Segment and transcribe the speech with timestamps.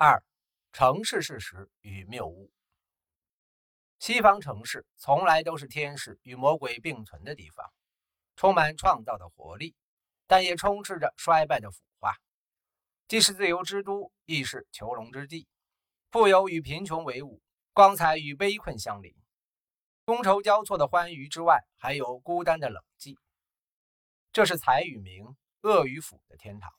[0.00, 0.22] 二、
[0.72, 2.52] 城市事实与谬误。
[3.98, 7.72] 西方城市从来都是天使与魔鬼并存的地方，
[8.36, 9.74] 充满创造的活力，
[10.28, 12.14] 但也充斥着衰败的腐化。
[13.08, 15.48] 既是自由之都，亦是囚笼之地。
[16.12, 17.42] 富有与贫穷为伍，
[17.72, 19.12] 光彩与悲困相邻。
[20.06, 23.16] 觥筹交错的欢愉之外，还有孤单的冷寂。
[24.30, 26.70] 这是财与名、恶与腐的天堂。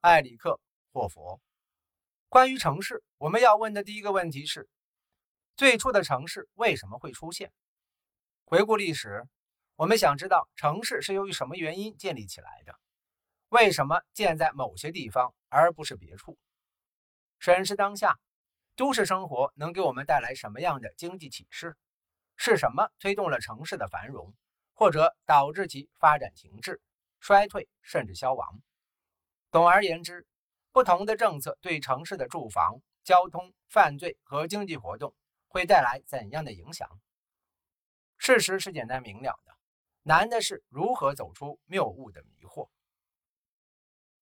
[0.00, 0.54] 艾里克·
[0.92, 1.40] 霍佛。
[2.32, 4.66] 关于城市，我们要问的第一个问题是：
[5.54, 7.52] 最初的城市为什么会出现？
[8.46, 9.28] 回顾历史，
[9.76, 12.74] 我们想知道城市是由于什么原因建立起来的？
[13.50, 16.38] 为什么建在某些地方而不是别处？
[17.38, 18.18] 审视当下，
[18.76, 21.76] 都市生活能给我们带来什么样的经济启示？
[22.36, 24.32] 是什么推动了城市的繁荣，
[24.72, 26.80] 或者导致其发展停滞、
[27.20, 28.62] 衰退甚至消亡？
[29.50, 30.26] 总而言之。
[30.72, 35.14] 不同的政策对城市的住房、交通、犯罪和经济活动
[35.46, 36.88] 会带来怎样的影响？
[38.16, 39.54] 事实是简单明了的，
[40.02, 42.70] 难的是如何走出谬误的迷惑。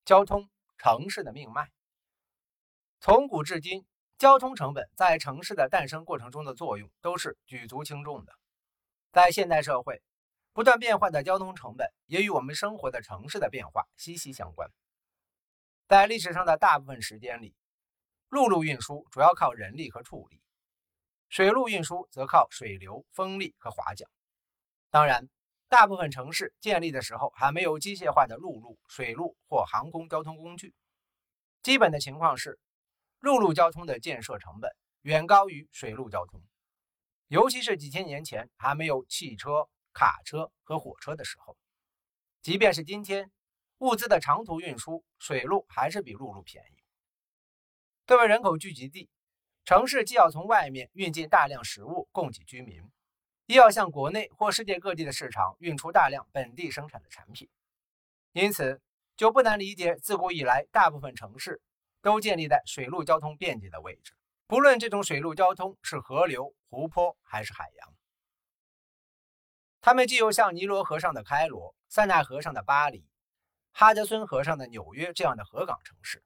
[0.05, 1.71] 交通，城市的命脉。
[3.01, 3.87] 从古至今，
[4.19, 8.33] 交通成本在城市的诞生过程中的作用都是举足轻重的。
[9.13, 10.03] 在现代社会，
[10.53, 14.69] 不断变化的交通成本也与我们生活的城市的变化息息相关。
[15.91, 17.53] 在历史上的大部分时间里，
[18.29, 20.41] 陆路运输主要靠人力和畜力，
[21.29, 24.09] 水路运输则靠水流、风力和划桨。
[24.89, 25.29] 当然，
[25.69, 30.77] 大部分城市建立的时候还没有机械化的陆路、水路或航空交通工具。
[31.61, 32.61] 基本的情况是，
[33.19, 36.41] 陆路交通的建设成本远高于水路交通，
[37.27, 41.57] 尤其是几千年前还没有汽车、卡车和火车的时候。
[42.43, 43.33] 即便是今天。
[43.81, 46.85] 物资的长途运输，水路还是比陆路便宜。
[48.07, 49.09] 作为人口聚集地，
[49.65, 52.83] 城市既要从外面运进大量食物供给居民，
[53.47, 57.49] 亦要向国内或世界各地的市场运出大量本地生产的产品。
[58.33, 58.83] 因此，
[59.17, 61.63] 就不难理解，自古以来，大部分城市
[62.03, 64.13] 都建立在水路交通便捷的位置，
[64.47, 67.95] 不论这种水路交通是河流、湖泊还是海洋。
[69.81, 73.09] 它们既有像尼罗河上的开罗、塞纳河上的巴黎。
[73.73, 76.23] 哈德森河上的纽约这样的河港城市，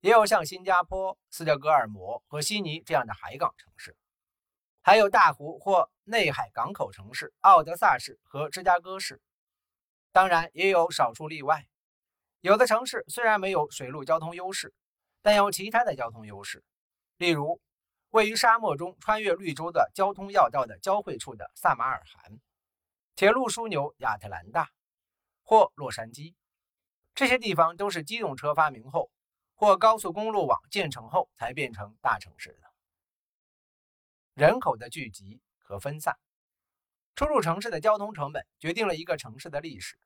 [0.00, 3.96] 也有像新加坡、斯德哥尔摩和悉尼这样的海港城市，
[4.80, 9.20] 还有大湖或内海港口城市奥德萨市和芝加哥市。
[10.12, 11.66] 当然，也有少数例外。
[12.40, 14.72] 有的城市虽然没有水陆交通优势，
[15.20, 16.64] 但有其他的交通优势，
[17.18, 17.60] 例如
[18.08, 22.40] 位于沙漠中穿越绿洲的交通要道的交汇处的萨马尔罕，
[23.14, 24.70] 铁路枢纽亚特兰大
[25.42, 26.34] 或洛杉矶。
[27.20, 29.10] 这些地方都是机动车发明后，
[29.54, 32.72] 或高速公路网建成后才变成大城市的。
[34.32, 36.18] 人口的聚集和分散，
[37.14, 39.98] 出入城市的交通成本决定了一个城市的历史。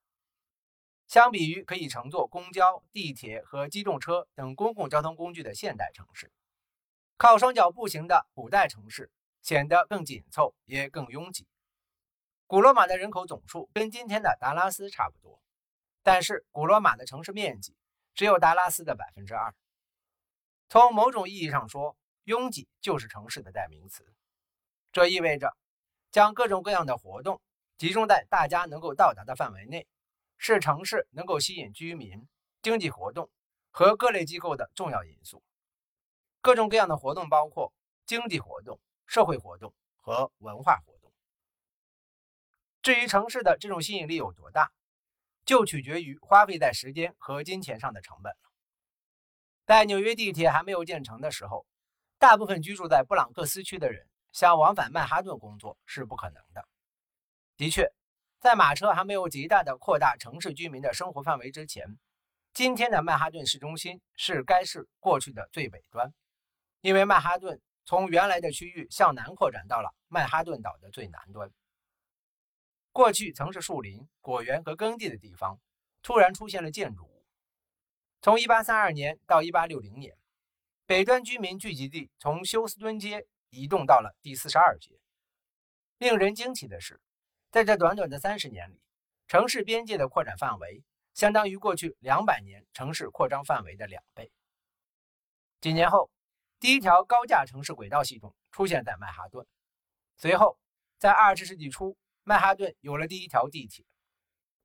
[1.06, 6.32] 相比于可以乘坐公交、地铁和机动车等公共交通工具的现代城市，
[7.16, 9.08] 靠双脚步行的古代城市
[9.41, 11.46] 显得更紧凑，也更拥挤。
[12.48, 15.41] 古罗马的人口总数跟今天的达拉斯差不多。
[16.04, 17.75] 但是，古罗马的城市面积
[18.15, 19.54] 只有达拉斯的百分之二。
[20.69, 24.06] 从某种意义上说，拥挤就是城市的代名词。
[24.93, 25.56] 这意味着，
[26.12, 27.41] 将各种各样的活动
[27.78, 29.87] 集中在大家能够到达的范围内，
[30.37, 32.28] 是城市能够吸引居民、
[32.60, 33.31] 经济活动
[33.70, 35.43] 和各类机构的重要因素。
[36.43, 37.72] 各种各样的活动包括
[38.04, 39.72] 经济活动、社会活动
[40.03, 41.10] 和文化活动。
[42.82, 44.70] 至于城市的这种吸引力有多大？
[45.44, 48.50] 就取决于花费在时间和金钱上的成本了。
[49.66, 51.66] 在纽约地铁还没有建成的时候，
[52.19, 56.66] 大部分居住在布朗克斯区的人想往返曼哈顿工作是不可能的。
[57.56, 57.91] 的确，
[58.41, 61.99] 在马车还没有极大的扩大城市居民的生活范围之前，
[62.53, 66.12] 今天的曼哈顿市中心是该市过去的最北端，
[66.81, 71.50] 因为曼哈顿从原来的区域向南扩展到了曼哈顿岛的最南端。
[72.94, 75.61] 过去曾是树林、果园和耕地的地方，
[76.00, 77.26] 突然出现了建筑物。
[78.23, 80.17] 从1832年到1860年，
[80.87, 85.00] 北端居民聚集地从休斯敦街移动到了第42街。
[85.99, 87.00] 令人惊奇的是，
[87.50, 88.81] 在这短短的三十年里，
[89.26, 94.31] 城市边界的扩展范围相当于过去两百年城市扩张范围的两倍。
[95.61, 96.12] 几年后，
[96.61, 99.44] 第一条高架城市轨道系统出现在曼哈顿。
[100.17, 100.56] 随后，
[100.97, 101.97] 在20世纪初。
[102.26, 103.85] 曼哈顿有了第一条地铁，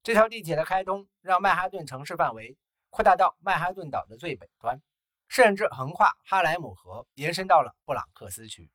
[0.01, 2.57] 这条地铁的开通让曼哈顿城市范围
[2.89, 4.81] 扩大到曼哈顿岛的最北端，
[5.27, 8.71] 甚至横跨哈莱姆河，延伸到了布朗克斯区。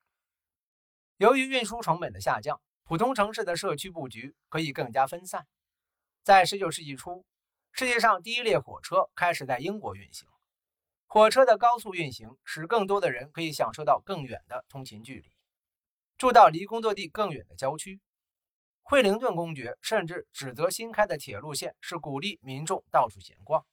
[1.17, 5.47] 由于运输成本的下降，普通城市的社区布局可以更加分散。
[6.23, 7.25] 在19世纪初，
[7.73, 10.29] 世界上第一列火车开始在英国运行。
[11.07, 15.33] 火车的高速运行使更多的人可以享受到更远的通勤距离，
[16.19, 18.01] 住到离工作地更远的郊区。
[18.85, 23.67] 惠灵顿公爵甚至指责新开的铁路线是鼓励民众到处闲逛。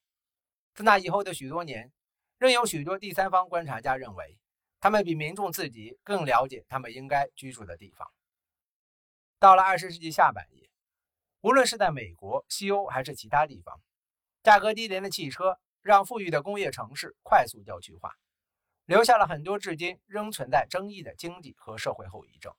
[0.74, 1.92] 自那以后的许多年，
[2.38, 4.40] 仍有许多第三方观察家认为，
[4.80, 8.12] 他们比民众自己更了解他们应该居住的地方。
[9.38, 10.69] 到了二十世纪下半叶，
[11.42, 13.80] 无论是在美国、西欧还是其他地方，
[14.42, 15.60] 价格低廉的汽车。
[15.84, 18.16] 让富裕的工业城市快速郊区化，
[18.86, 22.54] 留下了很多至今仍存在争议的经济和社会后遗症。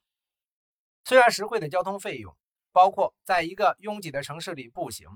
[1.04, 2.36] 虽然实惠的交通费用，
[2.72, 5.08] 包括在一个拥挤的城市里步行，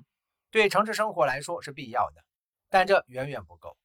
[0.50, 2.24] 对城市生活来说是必要的，
[2.68, 3.76] 但这远远不够。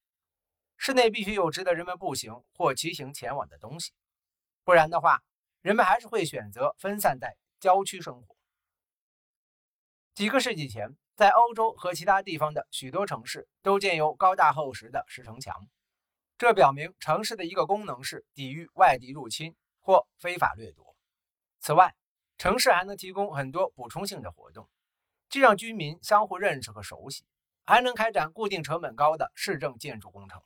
[0.77, 3.91] 市内必须有值得人们步行或骑行前往的东西，
[4.63, 5.23] 不然的话，
[5.61, 8.35] 人们还是会选择分散在郊区生活。
[10.13, 10.95] 几个世纪前。
[11.13, 15.67] 在欧洲和其他地方的许多城市都建有高大厚实的石城墙，
[16.35, 20.95] 这表明城市的一个功能是抵御外敌入侵或非法掠夺。
[21.59, 21.93] 此外，
[22.41, 24.67] 城市还能提供很多补充性的活动，
[25.29, 27.23] 既让居民相互认识和熟悉，
[27.65, 30.41] 还能开展固定成本高的市政建筑工程，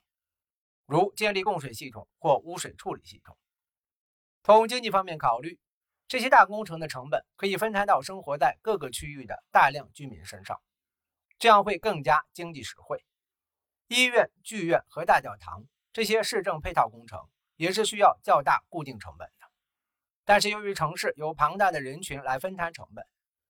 [0.86, 3.38] 如建立供水系统或污水处理系统。
[4.44, 5.58] 从经济方面考虑。
[6.10, 10.62] 这些大工程的成本可以分摊到生活在各个区域的大量居民身上，
[11.40, 13.06] 这样会更加经济实惠。
[13.88, 15.64] 医院、剧院和大教堂
[15.94, 17.22] 这些市政配套工程
[17.56, 19.32] 也是需要较大固定成本，
[20.26, 23.06] 但是由于城市有庞大的人群来分摊成本，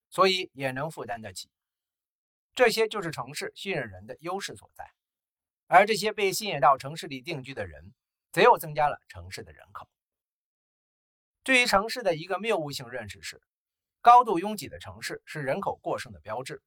[0.10, 1.50] 所以也能负担得起。
[2.54, 4.92] 这些就是城市吸引人的优势所在，
[5.68, 7.94] 而这些被吸引到城市里定居的人，
[8.32, 9.90] 则又增加了城市的人口。
[11.44, 13.42] 对于城市的一个谬误性认识是，
[14.02, 16.62] 高度拥挤的城市是人口过剩的标志。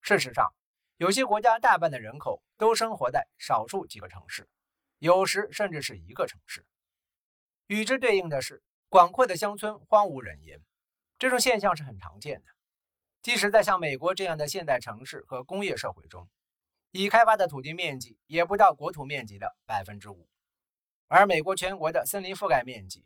[0.00, 0.54] 事实上，
[0.96, 4.48] 有些国家大半的人口都生活在少数几个城市，
[4.98, 6.64] 有时甚至是一个城市。
[7.66, 10.60] 与之对应的是，广阔的乡村荒无人烟。
[11.18, 12.46] 这种现象是很常见的，
[13.22, 16.28] 即使在像美国这样的现代城市和工业社会中，
[16.90, 20.28] 已开发的土地面积也不到国土面积的百分之五，
[21.06, 23.04] 而美国全国的森林覆盖面积。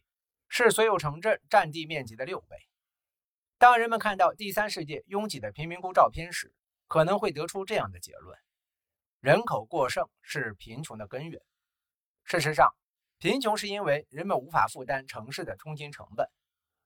[0.55, 2.59] 是所有城镇占地面积的六倍。
[3.57, 6.53] 当人们看到第三世界拥挤的贫民窟照片时，
[6.89, 8.39] 可能会得出这样的结论：
[9.21, 11.41] 人口过剩是贫穷的根源。
[12.25, 12.77] 事实上，
[13.23, 16.29] 贫穷是因为人们无法负担城市的通勤成本，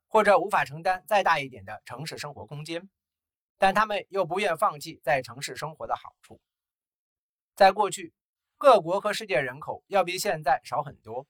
[0.07, 2.91] 或者无法承担再大一点的城市生活空间，
[3.57, 6.39] 但他们又不愿放弃在城市生活的好处。
[7.55, 8.13] 在过去，
[8.59, 11.27] 各国和世界人口要比现在少很多，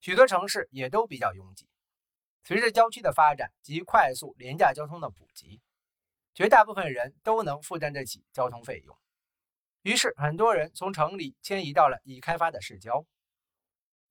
[0.00, 1.68] 许多城市也都比较拥挤。
[2.42, 5.60] 随着郊区的发展及快速廉价交通的普及，
[6.32, 8.98] 绝大部分人都能负担得起交通费用。
[9.82, 13.04] 于是，很多人从城里迁移到了已开发的市郊。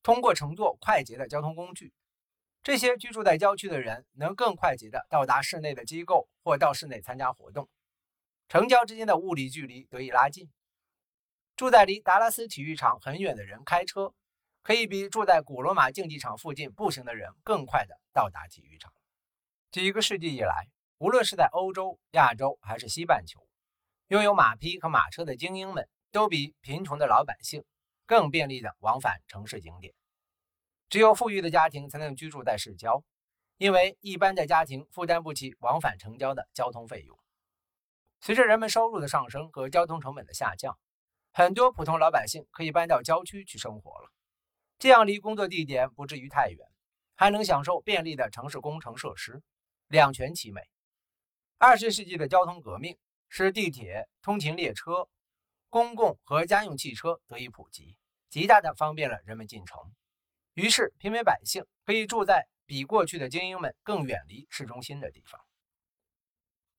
[0.05, 1.91] 通过乘坐快捷的交通工具，
[2.61, 7.67] 这些居住在郊区的人能更快捷地到达室内的机构或到室内参加活动。
[8.47, 10.51] 城郊之间的物理距离得以拉近。
[11.55, 14.13] 住在离达拉斯体育场很远的人开车。
[14.61, 18.91] 可以比住在古罗马竞技场附近步行的人更快地到达体育场。
[19.71, 23.47] 几个世纪以来，无论是在欧洲、亚洲还是西半球，
[24.07, 27.63] 拥有马匹和马车的精英们都比贫穷的老百姓
[28.05, 29.93] 更便利的往返城市景点。
[30.89, 33.03] 只有富裕的家庭才能居住在市郊，
[33.57, 37.17] 因为一般的家庭负担不起往返城郊的交通费用。
[38.21, 40.77] 随着人们收入的上升和交通成本的下降，
[41.33, 44.11] 很多普通老百姓可以搬到郊区去生活了。
[44.77, 46.67] 这样离工作地点不至于太远，
[47.15, 49.41] 还能享受便利的城市工程设施，
[49.87, 50.61] 两全其美。
[51.57, 52.97] 二十世纪的交通革命
[53.29, 55.07] 使地铁、通勤列车、
[55.75, 57.97] 公共和家用汽车得以普及，
[58.29, 59.77] 极大地方便了人们进城。
[60.53, 65.41] 于是，平民百姓可以住在比过去的精英们更远离市中心的地方。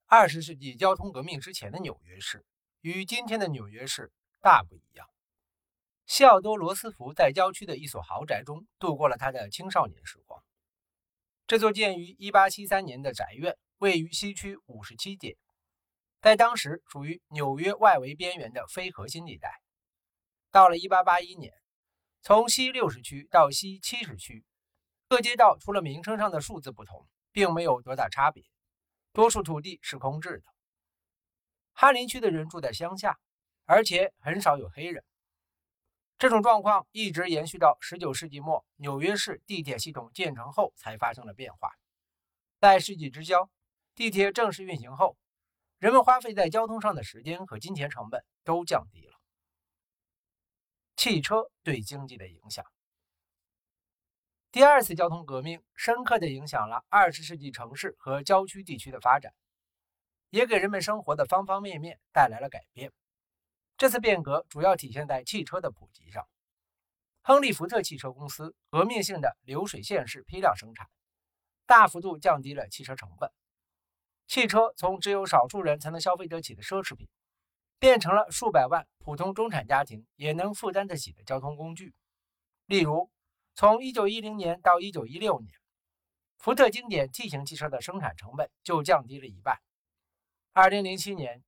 [0.07, 2.47] 二十世纪交通革命之前的纽约市
[2.81, 4.11] 与今天的纽约市
[4.41, 5.07] 大不一样。
[6.07, 10.43] 西奥多·罗斯福在郊区的一所豪宅中度过了他的青少年时光。
[11.47, 15.37] 这座建于1873年的宅院位于西区57街，
[16.27, 19.49] 在当时属于纽约外围边缘的非核心地带。
[20.51, 21.55] 到了1881年，
[22.21, 24.45] 从西60区到西70区，
[25.09, 28.43] 各街道除了名称上的数字不同，并没有多大差别。
[29.13, 30.53] 多数土地是空置的。
[31.75, 33.21] 哈林区的人住在乡下，
[33.65, 35.05] 而且很少有黑人。
[36.19, 41.71] 这种状况一直延续到19世纪末，纽约市地铁系统建成后才发生了变化。
[42.59, 43.49] 在世纪之交，
[43.95, 45.17] 地铁正式运行后，
[45.79, 49.13] 人们花费在交通上的时间和金钱成本都降低了。
[50.97, 52.65] 汽车对经济的影响。
[54.51, 59.35] 第二次交通革命深刻地影响了20世纪城市和郊区地区的发展，
[60.31, 62.91] 也给人们生活的方方面面带来了改变。
[63.77, 66.27] 这次变革主要体现在汽车的普及上。
[67.21, 70.89] 亨利·福特汽车公司革命性的流水线式批量生产，
[71.67, 73.31] 大幅度降低了汽车成本。
[74.27, 77.09] 汽车从只有少数人才能消费得起的奢侈品，
[77.79, 81.95] 变成了数百万普通中产家庭也能负担得起的交通工具。
[82.67, 83.11] 例如，
[83.55, 85.53] 从1910年到1916年，
[86.39, 89.59] 福特经典 T 型汽车的生产成本就降低了一半。
[90.55, 91.43] 2007年。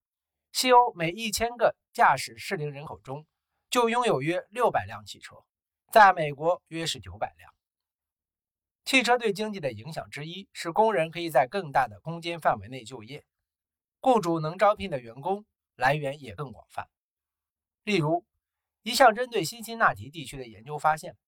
[0.50, 3.26] 西欧每一千个驾驶适龄人口中，
[3.68, 5.37] 就拥有约六百辆汽车，
[5.92, 7.52] 在美国约是九百辆。
[8.88, 13.23] 汽车对经济的影响之一是，工人可以在更大的空间范围内就业，
[14.00, 15.45] 雇主能招聘的员工
[15.76, 16.88] 来源也更广泛。
[17.85, 18.25] 例如，
[18.80, 21.18] 一项针对辛辛那提地区的研究发现，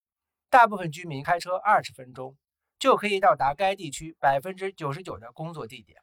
[0.49, 2.35] 大部分居民开车二十分钟
[2.79, 6.01] 就可以到达该地区百分之九十九的工作地点。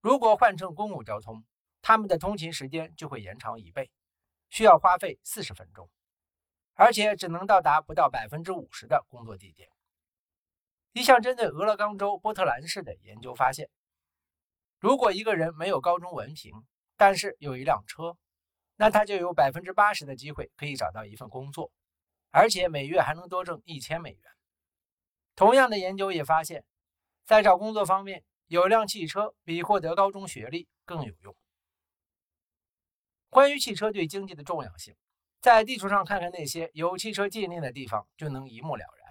[0.00, 1.44] 如果换成公共交通，
[1.82, 3.90] 他们的通勤时间就会延长一倍，
[4.48, 5.90] 需要花费四十分钟，
[6.72, 9.68] 而且只能到达不到百分之五十的工作地点。
[10.94, 13.68] 一项针对俄勒冈州波特兰市的研究发现，
[14.78, 16.52] 如果一个人没有高中文凭，
[16.96, 18.16] 但是有一辆车，
[18.76, 21.72] 那他就有百分之八十的机会可以找到一份工作，
[22.30, 24.20] 而且每月还能多挣一千美元。
[25.34, 26.64] 同样的研究也发现，
[27.24, 31.36] 在找工作方面，有辆汽车比获得高中学历更有用。
[33.30, 34.94] 关于汽车对经济的重要性，
[35.40, 39.03] 在地图上看看那些有汽车禁令的地方，就能一目了然。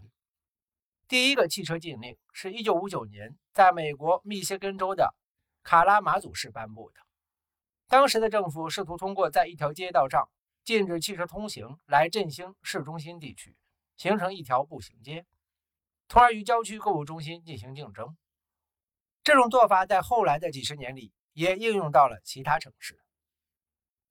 [1.07, 5.13] 第一个汽车禁令是一九五九年在美国密歇根州的
[5.61, 6.99] 卡拉马祖市颁布的。
[7.87, 10.29] 当时的政府试图通过在一条街道上
[10.63, 13.55] 禁止汽车通行来振兴市中心地区，
[13.97, 15.25] 形成一条步行街，
[16.07, 18.17] 从而与郊区购物中心进行竞争。
[19.23, 22.99] 这种做法在后来的几十年里也应用到了其他城市。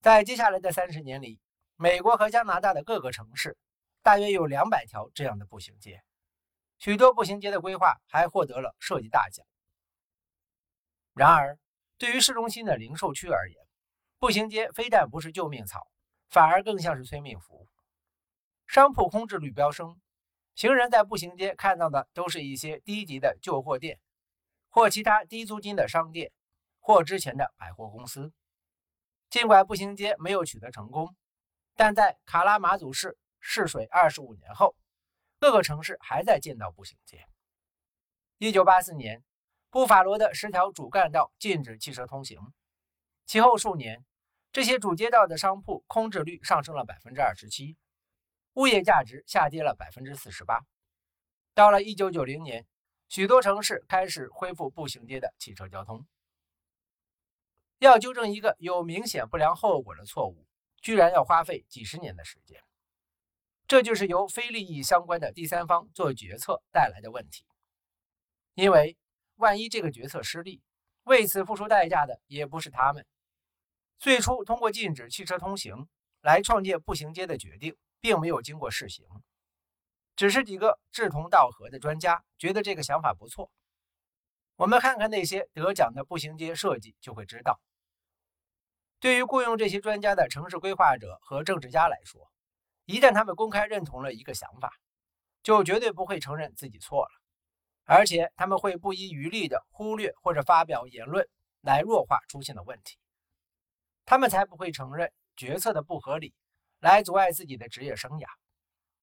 [0.00, 1.40] 在接下来的三十年里，
[1.76, 3.56] 美国和加拿大的各个城市
[4.02, 6.02] 大约有两百条这样的步行街，
[6.82, 9.46] 许多步行街的规划还获得了设计大奖。
[11.14, 11.56] 然而，
[11.96, 13.64] 对于市中心的零售区而言，
[14.18, 15.86] 步行街非但不是救命草，
[16.28, 17.68] 反而更像是催命符。
[18.66, 20.00] 商铺空置率飙升，
[20.56, 24.00] 行人在步行街看到的都是一些低级的旧货店，
[24.68, 26.32] 或其他低租金的商店，
[26.80, 28.32] 或之前的百货公司。
[29.30, 31.14] 尽管步行街没有取得成功，
[31.76, 34.74] 但在卡拉马祖市试水二十五年后，
[35.42, 37.26] 各个城市还在建造步行街。
[38.38, 39.24] 一九八四年，
[39.70, 42.38] 布法罗的十条主干道禁止汽车通行，
[43.26, 44.04] 其后数年，
[44.52, 47.76] 这些主街道的商铺空置率上升了百分之二十七，
[48.52, 50.60] 物业价值下跌了百分之四十八。
[51.54, 52.64] 到了一九九零年，
[53.08, 56.06] 许多城市开始恢复步行街的汽车交通。
[57.80, 60.46] 要纠正一个有明显不良后果的错误，
[60.80, 62.62] 居然要花费几十年的时间。
[63.72, 67.46] 这就是由非利益相关的第三方做决策带来的问题。
[68.52, 68.98] 因为
[69.36, 70.60] 万一这个决策失利，
[71.04, 73.06] 为此付出代价的也不是他们。
[73.98, 75.88] 最初通过禁止汽车通行
[76.20, 79.06] 来创建步行街的决定，并没有经过试行，
[80.16, 83.50] 只是几个志同道合的专家觉得这个想法不错。
[84.56, 87.58] 我们看看那些得奖的步行街设计，就会知道。
[89.00, 92.30] 对于雇佣这些专家的城市规划者和政治家来说，
[92.84, 94.72] 一旦他们公开认同了一个想法，
[95.42, 97.10] 就绝对不会承认自己错了，
[97.84, 101.28] 而且他们会不遗余力地忽略或者发表言论
[101.60, 102.98] 来弱化出现的问题。
[104.04, 106.34] 他们才不会承认决策的不合理，
[106.80, 108.26] 来阻碍自己的职业生涯。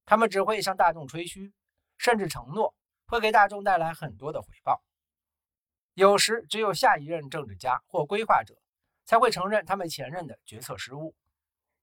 [0.05, 1.53] 他们只会向大众吹嘘，
[1.97, 4.83] 甚至承诺会给大众带来很多的回报。
[5.93, 8.55] 有时，只有下一任政治家或规划者。
[9.05, 11.15] 才会承认他们前任的决策失误，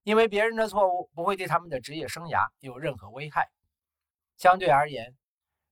[0.07, 3.51] 因为别人的错误不会对他们的职业生涯有任何危害。
[4.37, 5.17] 相对而言，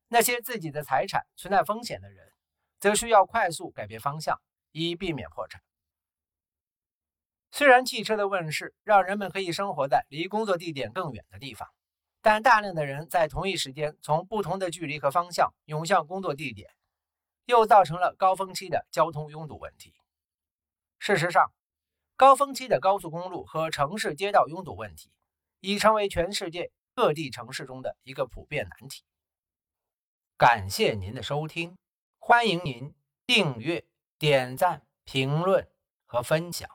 [0.08, 2.32] 那些自己的财产存在风险的人，
[2.80, 4.40] 则需要快速改变方向，
[4.72, 5.62] 以避免破产。
[7.52, 11.68] 虽然汽车的问世让人们可以生活在离工作地点更远的地方，
[12.20, 16.68] 但大量的人在同一时间从不同的距离和方向涌向工作地点，
[17.44, 19.94] 又造成了高峰期的交通拥堵问题。
[20.98, 21.52] 事实上，
[22.16, 25.10] 高峰期的高速公路和城市街道拥堵问题
[25.60, 29.02] 已成为全世界各地城市中的一个普遍难题。
[30.36, 31.76] 感谢您的收听，
[32.18, 32.94] 欢迎您
[33.26, 33.84] 订阅、
[34.18, 35.68] 点赞、评论
[36.06, 36.68] 和分享。